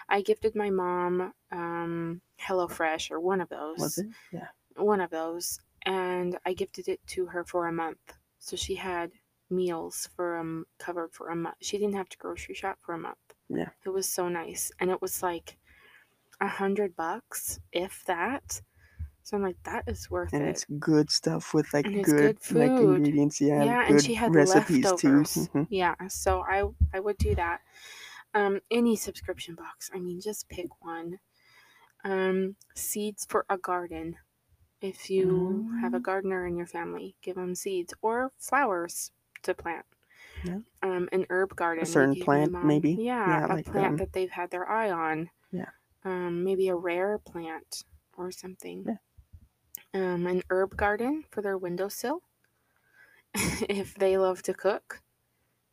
[0.07, 3.79] I gifted my mom um Hello Fresh or one of those.
[3.79, 4.07] Was it?
[4.31, 4.47] Yeah.
[4.75, 8.13] One of those, and I gifted it to her for a month.
[8.39, 9.11] So she had
[9.51, 11.57] meals for um covered for a month.
[11.61, 13.35] She didn't have to grocery shop for a month.
[13.49, 13.69] Yeah.
[13.85, 15.57] It was so nice, and it was like
[16.41, 18.61] a hundred bucks, if that.
[19.23, 20.47] So I'm like, that is worth And it.
[20.47, 22.81] And it's good stuff with like good, good like food.
[22.81, 23.39] ingredients.
[23.41, 23.63] Yeah.
[23.65, 25.01] yeah, good and she had recipes leftovers.
[25.01, 25.49] too.
[25.59, 25.67] Mhm.
[25.69, 27.61] Yeah, so I I would do that.
[28.33, 29.89] Um, any subscription box.
[29.93, 31.19] I mean, just pick one.
[32.03, 34.17] Um, seeds for a garden.
[34.81, 36.03] If you have a Mm.
[36.03, 39.11] gardener in your family, give them seeds or flowers
[39.43, 39.85] to plant.
[40.43, 40.59] Yeah.
[40.81, 41.83] Um, an herb garden.
[41.83, 42.91] A certain plant, maybe?
[42.93, 45.29] Yeah, Yeah, a like, plant um, that they've had their eye on.
[45.51, 45.69] Yeah.
[46.03, 47.83] Um, maybe a rare plant
[48.17, 48.85] or something.
[48.87, 48.95] Yeah.
[49.93, 52.21] Um, an herb garden for their windowsill.
[53.33, 55.01] if they love to cook,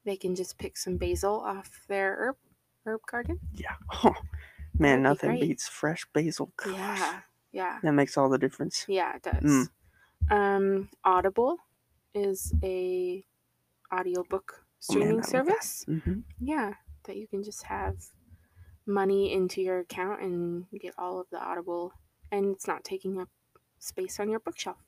[0.04, 2.36] they can just pick some basil off their herb
[2.84, 3.38] herb garden.
[3.54, 3.74] Yeah.
[4.04, 4.14] Oh,
[4.78, 5.40] man, That'd nothing great.
[5.42, 6.52] beats fresh basil.
[6.56, 7.20] Gosh, Yeah,
[7.52, 8.84] yeah, That makes all the difference.
[8.88, 9.16] yeah.
[9.16, 9.42] It does.
[9.42, 9.68] Mm.
[10.30, 11.58] Um, Audible
[12.14, 13.24] is a
[13.94, 15.46] audiobook Oh, streaming I love that.
[15.46, 15.84] service.
[15.84, 16.74] hmm Yeah,
[17.04, 17.96] that you can just have
[18.86, 21.92] money into your account and get all of the Audible,
[22.32, 23.28] and it's not taking up
[23.78, 24.78] space on your bookshelf.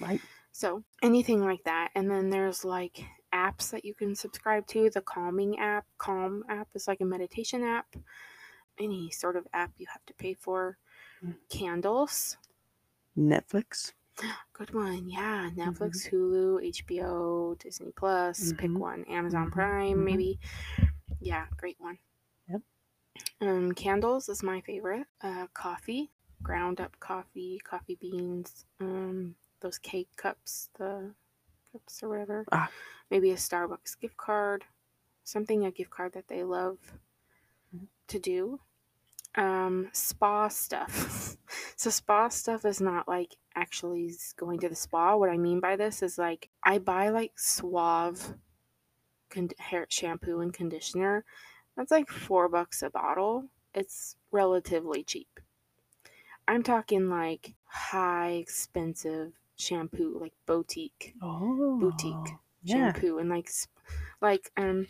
[0.00, 0.20] Right.
[0.52, 3.00] So anything like that, and then there's like
[3.32, 4.90] apps that you can subscribe to.
[4.90, 7.94] The Calming app, Calm app is like a meditation app.
[8.78, 10.78] Any sort of app you have to pay for.
[11.24, 11.36] Mm.
[11.50, 12.36] Candles,
[13.16, 13.92] Netflix.
[14.52, 15.08] Good one.
[15.08, 15.60] Yeah, Mm-hmm.
[15.60, 18.52] Netflix, Hulu, HBO, Disney Plus.
[18.58, 18.78] Pick Mhm.
[18.78, 19.04] one.
[19.04, 19.52] Amazon Mhm.
[19.52, 20.04] Prime, Mhm.
[20.04, 20.40] maybe.
[21.20, 21.98] Yeah, great one.
[22.48, 22.62] Yep.
[23.40, 25.06] Um, candles is my favorite.
[25.20, 26.10] Uh, coffee,
[26.42, 28.64] ground up coffee, coffee beans.
[28.80, 31.14] Um, those K-Cups, the
[31.72, 32.44] cups or whatever.
[32.52, 32.70] Ah.
[33.10, 34.64] Maybe a Starbucks gift card,
[35.24, 36.78] something a gift card that they love
[37.74, 37.88] Mhm.
[38.08, 38.60] to do.
[39.34, 40.88] Um, spa stuff.
[41.78, 45.14] so spa stuff is not like actually going to the spa.
[45.16, 48.34] What I mean by this is like I buy like Suave
[49.30, 51.24] con- hair shampoo and conditioner.
[51.76, 53.44] That's like four bucks a bottle.
[53.74, 55.28] It's relatively cheap.
[56.48, 61.78] I'm talking like high expensive shampoo, like boutique Oh.
[61.80, 62.92] boutique Yeah.
[62.92, 63.48] shampoo, and like
[64.20, 64.88] like um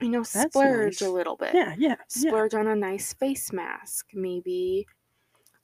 [0.00, 1.08] you know That's splurge nice.
[1.08, 1.54] a little bit.
[1.54, 1.74] Yeah.
[1.76, 1.88] Yeah.
[1.88, 1.96] Yeah.
[2.06, 4.86] Splurge on a nice face mask, maybe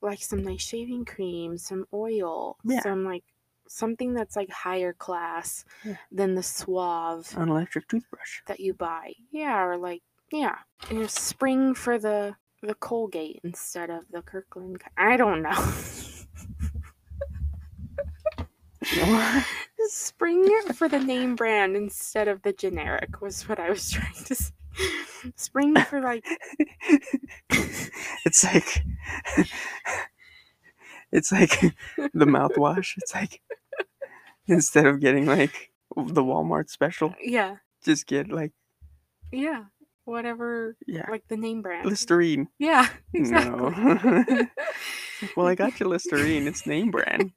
[0.03, 2.81] like some nice shaving cream, some oil, Yeah.
[2.83, 3.25] some like
[3.69, 5.97] something that's like higher class Yeah.
[6.13, 8.43] than the Suave An electric toothbrush.
[8.47, 9.15] that you buy.
[9.31, 10.59] Yeah, or like yeah,
[10.91, 14.83] you know, spring for the the Colgate instead of the Kirkland.
[14.97, 15.73] I don't know.
[19.93, 24.35] spring for the name brand instead of the generic was what I was trying to
[24.35, 24.53] say.
[25.37, 26.27] Spring for like
[27.51, 28.85] it's like
[31.11, 31.61] it's like
[31.97, 32.93] the mouthwash.
[32.99, 33.41] It's like
[34.47, 38.53] instead of getting like the Walmart special, yeah, just get like
[39.33, 39.65] yeah,
[40.05, 41.87] whatever yeah, like the name brand.
[41.89, 42.49] Listerine.
[42.59, 43.71] Yeah, exactly.
[43.71, 44.47] No.
[45.37, 46.47] well, I got you Listerine.
[46.47, 47.33] It's name brand.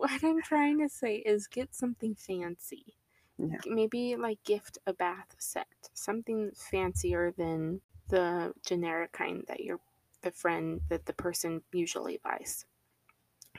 [0.00, 2.96] What I'm trying to say is get something fancy.
[3.38, 3.58] Yeah.
[3.66, 9.78] Maybe like gift a bath set, something fancier than the generic kind that your
[10.22, 12.66] the friend that the person usually buys.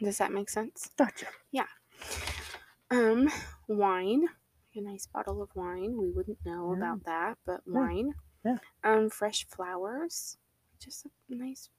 [0.02, 0.90] Does that make sense?
[0.98, 1.26] Gotcha.
[1.52, 1.66] Yeah.
[2.92, 3.30] Um,
[3.68, 4.28] wine,
[4.76, 5.98] a nice bottle of wine.
[5.98, 6.78] We wouldn't know Yeah.
[6.78, 7.80] about that, but Yeah.
[7.80, 8.14] wine.
[8.46, 8.58] Yeah.
[8.84, 10.38] Um, fresh flowers,
[10.80, 11.70] just a nice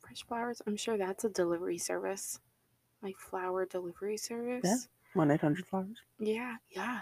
[0.00, 0.62] fresh flowers.
[0.66, 2.40] I'm sure that's a delivery service,
[3.06, 4.62] like flower delivery service.
[4.64, 4.76] Yeah.
[5.14, 5.96] One eight hundred flowers.
[6.18, 7.00] Yeah, yeah.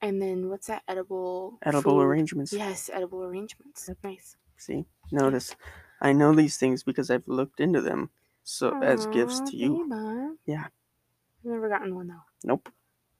[0.00, 1.58] And then what's that edible?
[1.62, 2.02] Edible food?
[2.02, 2.52] arrangements.
[2.52, 3.86] Yes, edible arrangements.
[3.88, 3.98] Yep.
[4.04, 4.36] Nice.
[4.56, 5.54] See, notice,
[6.00, 8.10] I know these things because I've looked into them.
[8.44, 10.36] So as gifts to you.
[10.46, 10.64] Yeah.
[10.64, 12.24] I've never gotten one though.
[12.44, 12.68] Nope.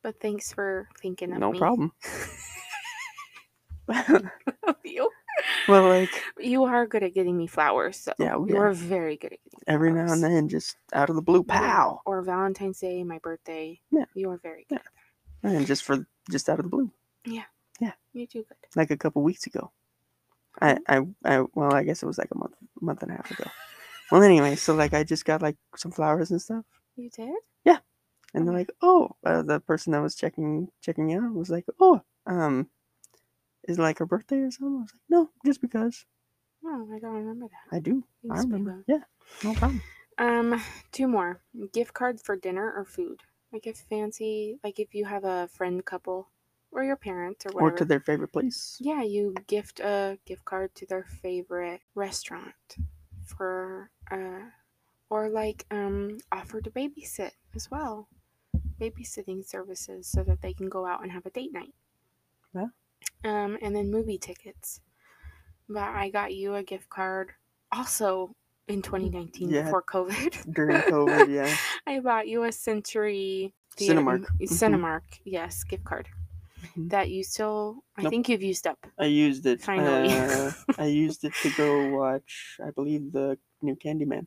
[0.03, 1.59] But thanks for thinking of No me.
[1.59, 1.93] problem.
[5.67, 5.73] You.
[5.73, 8.59] well, like You are good at getting me flowers, so Yeah, you yeah.
[8.61, 12.23] are very good at every now and then, just out of the blue, pow, Or
[12.23, 13.81] Valentine's Day, my birthday.
[13.91, 14.05] Yeah.
[14.15, 14.81] You are very good
[15.43, 15.51] Yeah.
[15.51, 16.91] and just for just out of the blue,
[17.25, 17.45] Yeah.
[17.81, 17.93] Yeah.
[18.13, 18.57] You do good.
[18.77, 19.71] like a couple weeks ago.
[20.61, 23.31] I, I, I, well, I guess it was like a month, month and a half
[23.31, 23.45] ago.
[24.11, 26.65] Well, anyway, so like I just got like some flowers and stuff,
[26.97, 27.31] You did?
[27.65, 27.79] Yeah.
[28.35, 32.03] And they're like, oh, uh, the person that was checking checking out was like, oh,
[32.27, 32.69] um,
[33.65, 34.79] is it like her birthday or something?
[34.79, 36.07] I was like, no, just because
[36.65, 37.69] Oh, I don't remember that.
[37.73, 38.05] I do.
[38.31, 38.85] I remember.
[38.87, 39.05] Yeah,
[39.43, 39.83] no problem.
[40.19, 40.61] Um,
[40.93, 41.43] two more.
[41.73, 43.23] Gift cards for dinner or food.
[43.53, 46.31] Like if fancy, like if you have a friend couple
[46.71, 47.75] or your parents or whatever.
[47.75, 48.81] Or to their favorite place.
[48.81, 52.77] yeah, you gift a gift card to their favorite restaurant
[53.25, 54.51] for uh
[55.11, 58.09] or like um offer to babysit as well.
[58.81, 61.75] Babysitting services so that they can go out and have a date night.
[62.55, 62.69] Yeah.
[63.25, 64.81] Um and then movie tickets.
[65.69, 67.31] But I got you a gift card
[67.71, 68.35] also
[68.69, 69.63] in 2019 Yeah.
[69.65, 70.53] before COVID.
[70.55, 71.55] During COVID, yeah.
[71.87, 74.27] I bought you a Century Theater- Cinemark.
[74.41, 74.49] Mhm.
[74.49, 76.09] Cinemark, yes, gift card.
[76.63, 76.91] Mhm.
[76.91, 78.11] That you still, I Nope.
[78.11, 78.79] think you've used up.
[78.99, 79.61] I used it.
[79.63, 80.13] Finally.
[80.15, 84.27] uh, I used it to go watch, I believe, the new Candyman.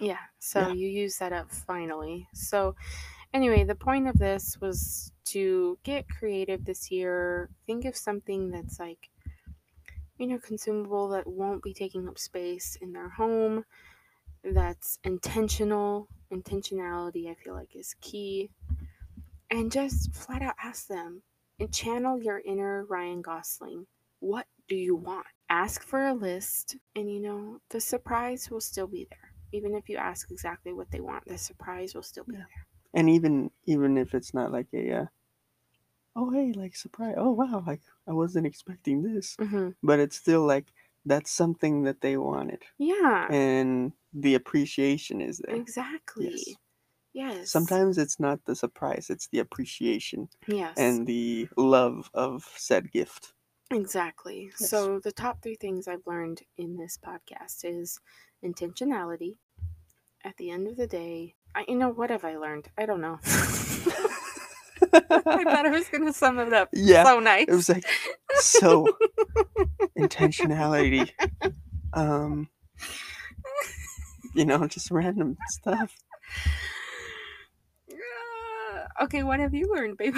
[0.00, 0.72] Yeah, so Yeah.
[0.72, 2.26] you used that up finally.
[2.34, 2.74] So,
[3.32, 7.50] anyway, the point of this was to get creative this year.
[7.66, 9.10] Think of something that's like,
[10.18, 13.64] you know, consumable that won't be taking up space in their home,
[14.42, 16.08] that's intentional.
[16.32, 18.50] Intentionality, I feel like, is key.
[19.50, 21.22] And just flat out ask them
[21.58, 23.86] and channel your inner Ryan Gosling.
[24.20, 25.26] What do you want?
[25.48, 29.34] Ask for a list, and you know, the surprise will still be there.
[29.52, 32.44] Even if you ask exactly what they want, the surprise will still be Yeah.
[32.48, 32.63] there.
[32.94, 35.06] And even even if it's not like a, uh,
[36.16, 40.46] oh hey, like surprise, oh wow, like I wasn't expecting this, hmm but it's still
[40.46, 40.72] like
[41.04, 45.56] that's something that they wanted, Yeah, and the appreciation is there.
[45.56, 46.30] exactly.
[46.30, 46.56] Yes.
[47.12, 47.50] Yes.
[47.50, 50.78] Sometimes it's not the surprise; it's the appreciation Yes.
[50.78, 53.34] and the love of said gift.
[53.70, 54.52] Exactly.
[54.60, 54.70] Yes.
[54.70, 57.98] So the top three things I've learned in this podcast is
[58.44, 59.36] intentionality.
[60.24, 62.68] At the end of the day, I you know what have I learned?
[62.76, 63.18] I don't know.
[63.24, 64.98] I
[65.44, 66.68] thought I was gonna sum it up.
[66.72, 67.46] Yeah, So nice.
[67.48, 67.84] it was like
[68.36, 68.96] so
[69.98, 71.10] intentionality.
[71.92, 72.48] Um,
[74.34, 75.94] you know, just random stuff.
[77.90, 80.16] Uh, okay, what have you learned, babe?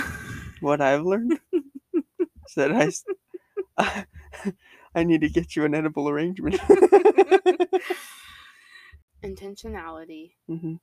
[0.61, 1.61] What I've learned is
[2.57, 3.05] that I, s-
[4.95, 6.59] I need to get you an edible arrangement.
[9.23, 10.75] Intentionality, hmm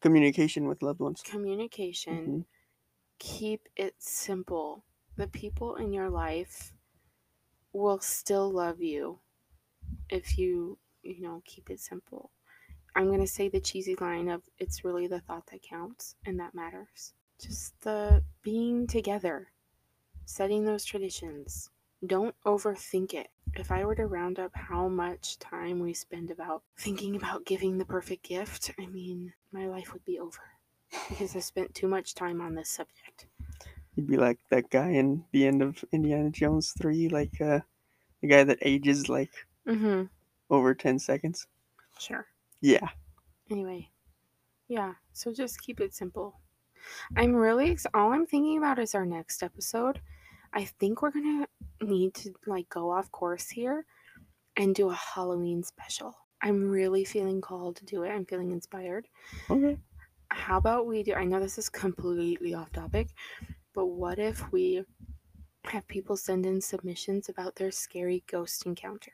[0.00, 1.24] Communication with loved ones.
[1.24, 2.46] communication, Mhm.
[3.18, 4.84] keep it simple.
[5.16, 6.74] The people in your life
[7.72, 9.20] will still love you
[10.10, 12.32] if you, you know, keep it simple.
[12.96, 16.40] I'm going to say the cheesy line of it's really the thought that counts and
[16.40, 17.14] that matters.
[17.40, 19.52] Just the being together,
[20.26, 21.70] setting those traditions.
[22.06, 23.28] Don't overthink it.
[23.54, 27.76] If I were to round up how much time we spend about thinking about giving
[27.78, 30.38] the perfect gift, I mean, my life would be over
[31.08, 33.26] because I spent too much time on this subject.
[33.96, 37.60] You'd be like that guy in the end of Indiana Jones 3, like uh,
[38.20, 39.30] the guy that ages like
[39.66, 40.04] Mm-hmm.
[40.48, 41.46] over 10 seconds.
[41.98, 42.24] Sure.
[42.62, 42.88] Yeah.
[43.50, 43.90] Anyway,
[44.68, 46.40] yeah, so just keep it simple.
[47.16, 50.00] I'm really ex- all I'm thinking about is our next episode.
[50.54, 51.46] I think we're gonna
[51.82, 53.84] need to like go off course here
[54.56, 56.14] and do a Halloween special.
[56.42, 58.10] I'm really feeling called to do it.
[58.10, 59.06] I'm feeling inspired.
[59.50, 59.76] Okay.
[60.30, 61.14] How about we do?
[61.14, 63.08] I know this is completely off topic,
[63.74, 64.84] but what if we
[65.64, 69.12] have people send in submissions about their scary ghost encounter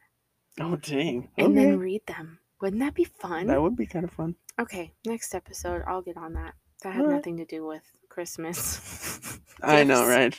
[0.61, 1.29] Oh, dang.
[1.33, 1.44] Okay.
[1.44, 2.38] and then read them?
[2.61, 3.46] Wouldn't that be fun?
[3.48, 4.37] that would be kind of fun.
[4.61, 6.55] Okay, next episode, I'll get on that.
[6.83, 7.16] That had Alright.
[7.16, 9.40] nothing to do with Christmas.
[9.62, 10.38] I know, right?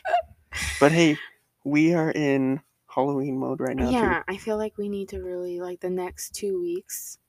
[0.79, 1.17] But hey,
[1.65, 5.59] we are in Halloween mode right now, Yeah, I feel like we need to really
[5.59, 7.19] like the next two weeks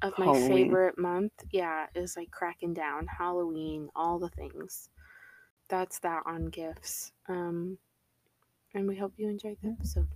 [0.00, 0.48] of my Halloween.
[0.66, 1.32] favorite month.
[1.50, 4.88] Yeah, is like cracking down Halloween, all the things.
[5.68, 7.12] That's that on gifts.
[7.28, 7.78] Um,
[8.74, 10.08] and we hope you enjoyed the episode.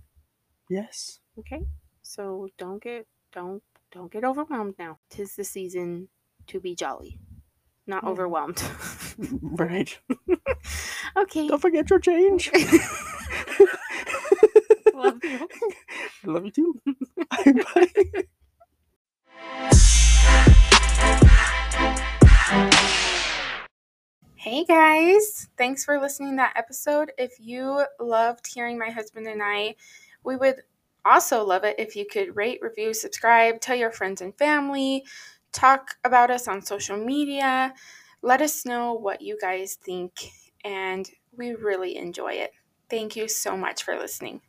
[0.69, 1.19] Yes.
[1.39, 1.61] Okay,
[2.01, 3.61] so don't get don't
[3.91, 4.99] don't get overwhelmed now.
[5.09, 6.09] Tis the season
[6.47, 7.19] to be jolly,
[7.85, 8.09] not Yeah.
[8.09, 8.63] overwhelmed.
[9.41, 9.97] Right.
[11.17, 11.47] okay.
[11.47, 12.51] Don't forget your change.
[14.97, 15.47] Love you.
[16.23, 16.81] I love you too.
[17.29, 18.23] Bye bye.
[24.33, 27.11] Hey guys, thanks for listening to that episode.
[27.19, 29.75] If you loved hearing my husband and I,
[30.23, 30.63] we would
[31.05, 35.05] also love it if you could rate, review, subscribe, tell your friends and family,
[35.51, 37.71] talk about us on social media.
[38.23, 40.31] Let us know what you guys think,
[40.65, 42.51] and we really enjoy it.
[42.89, 44.41] Thank you so much for listening.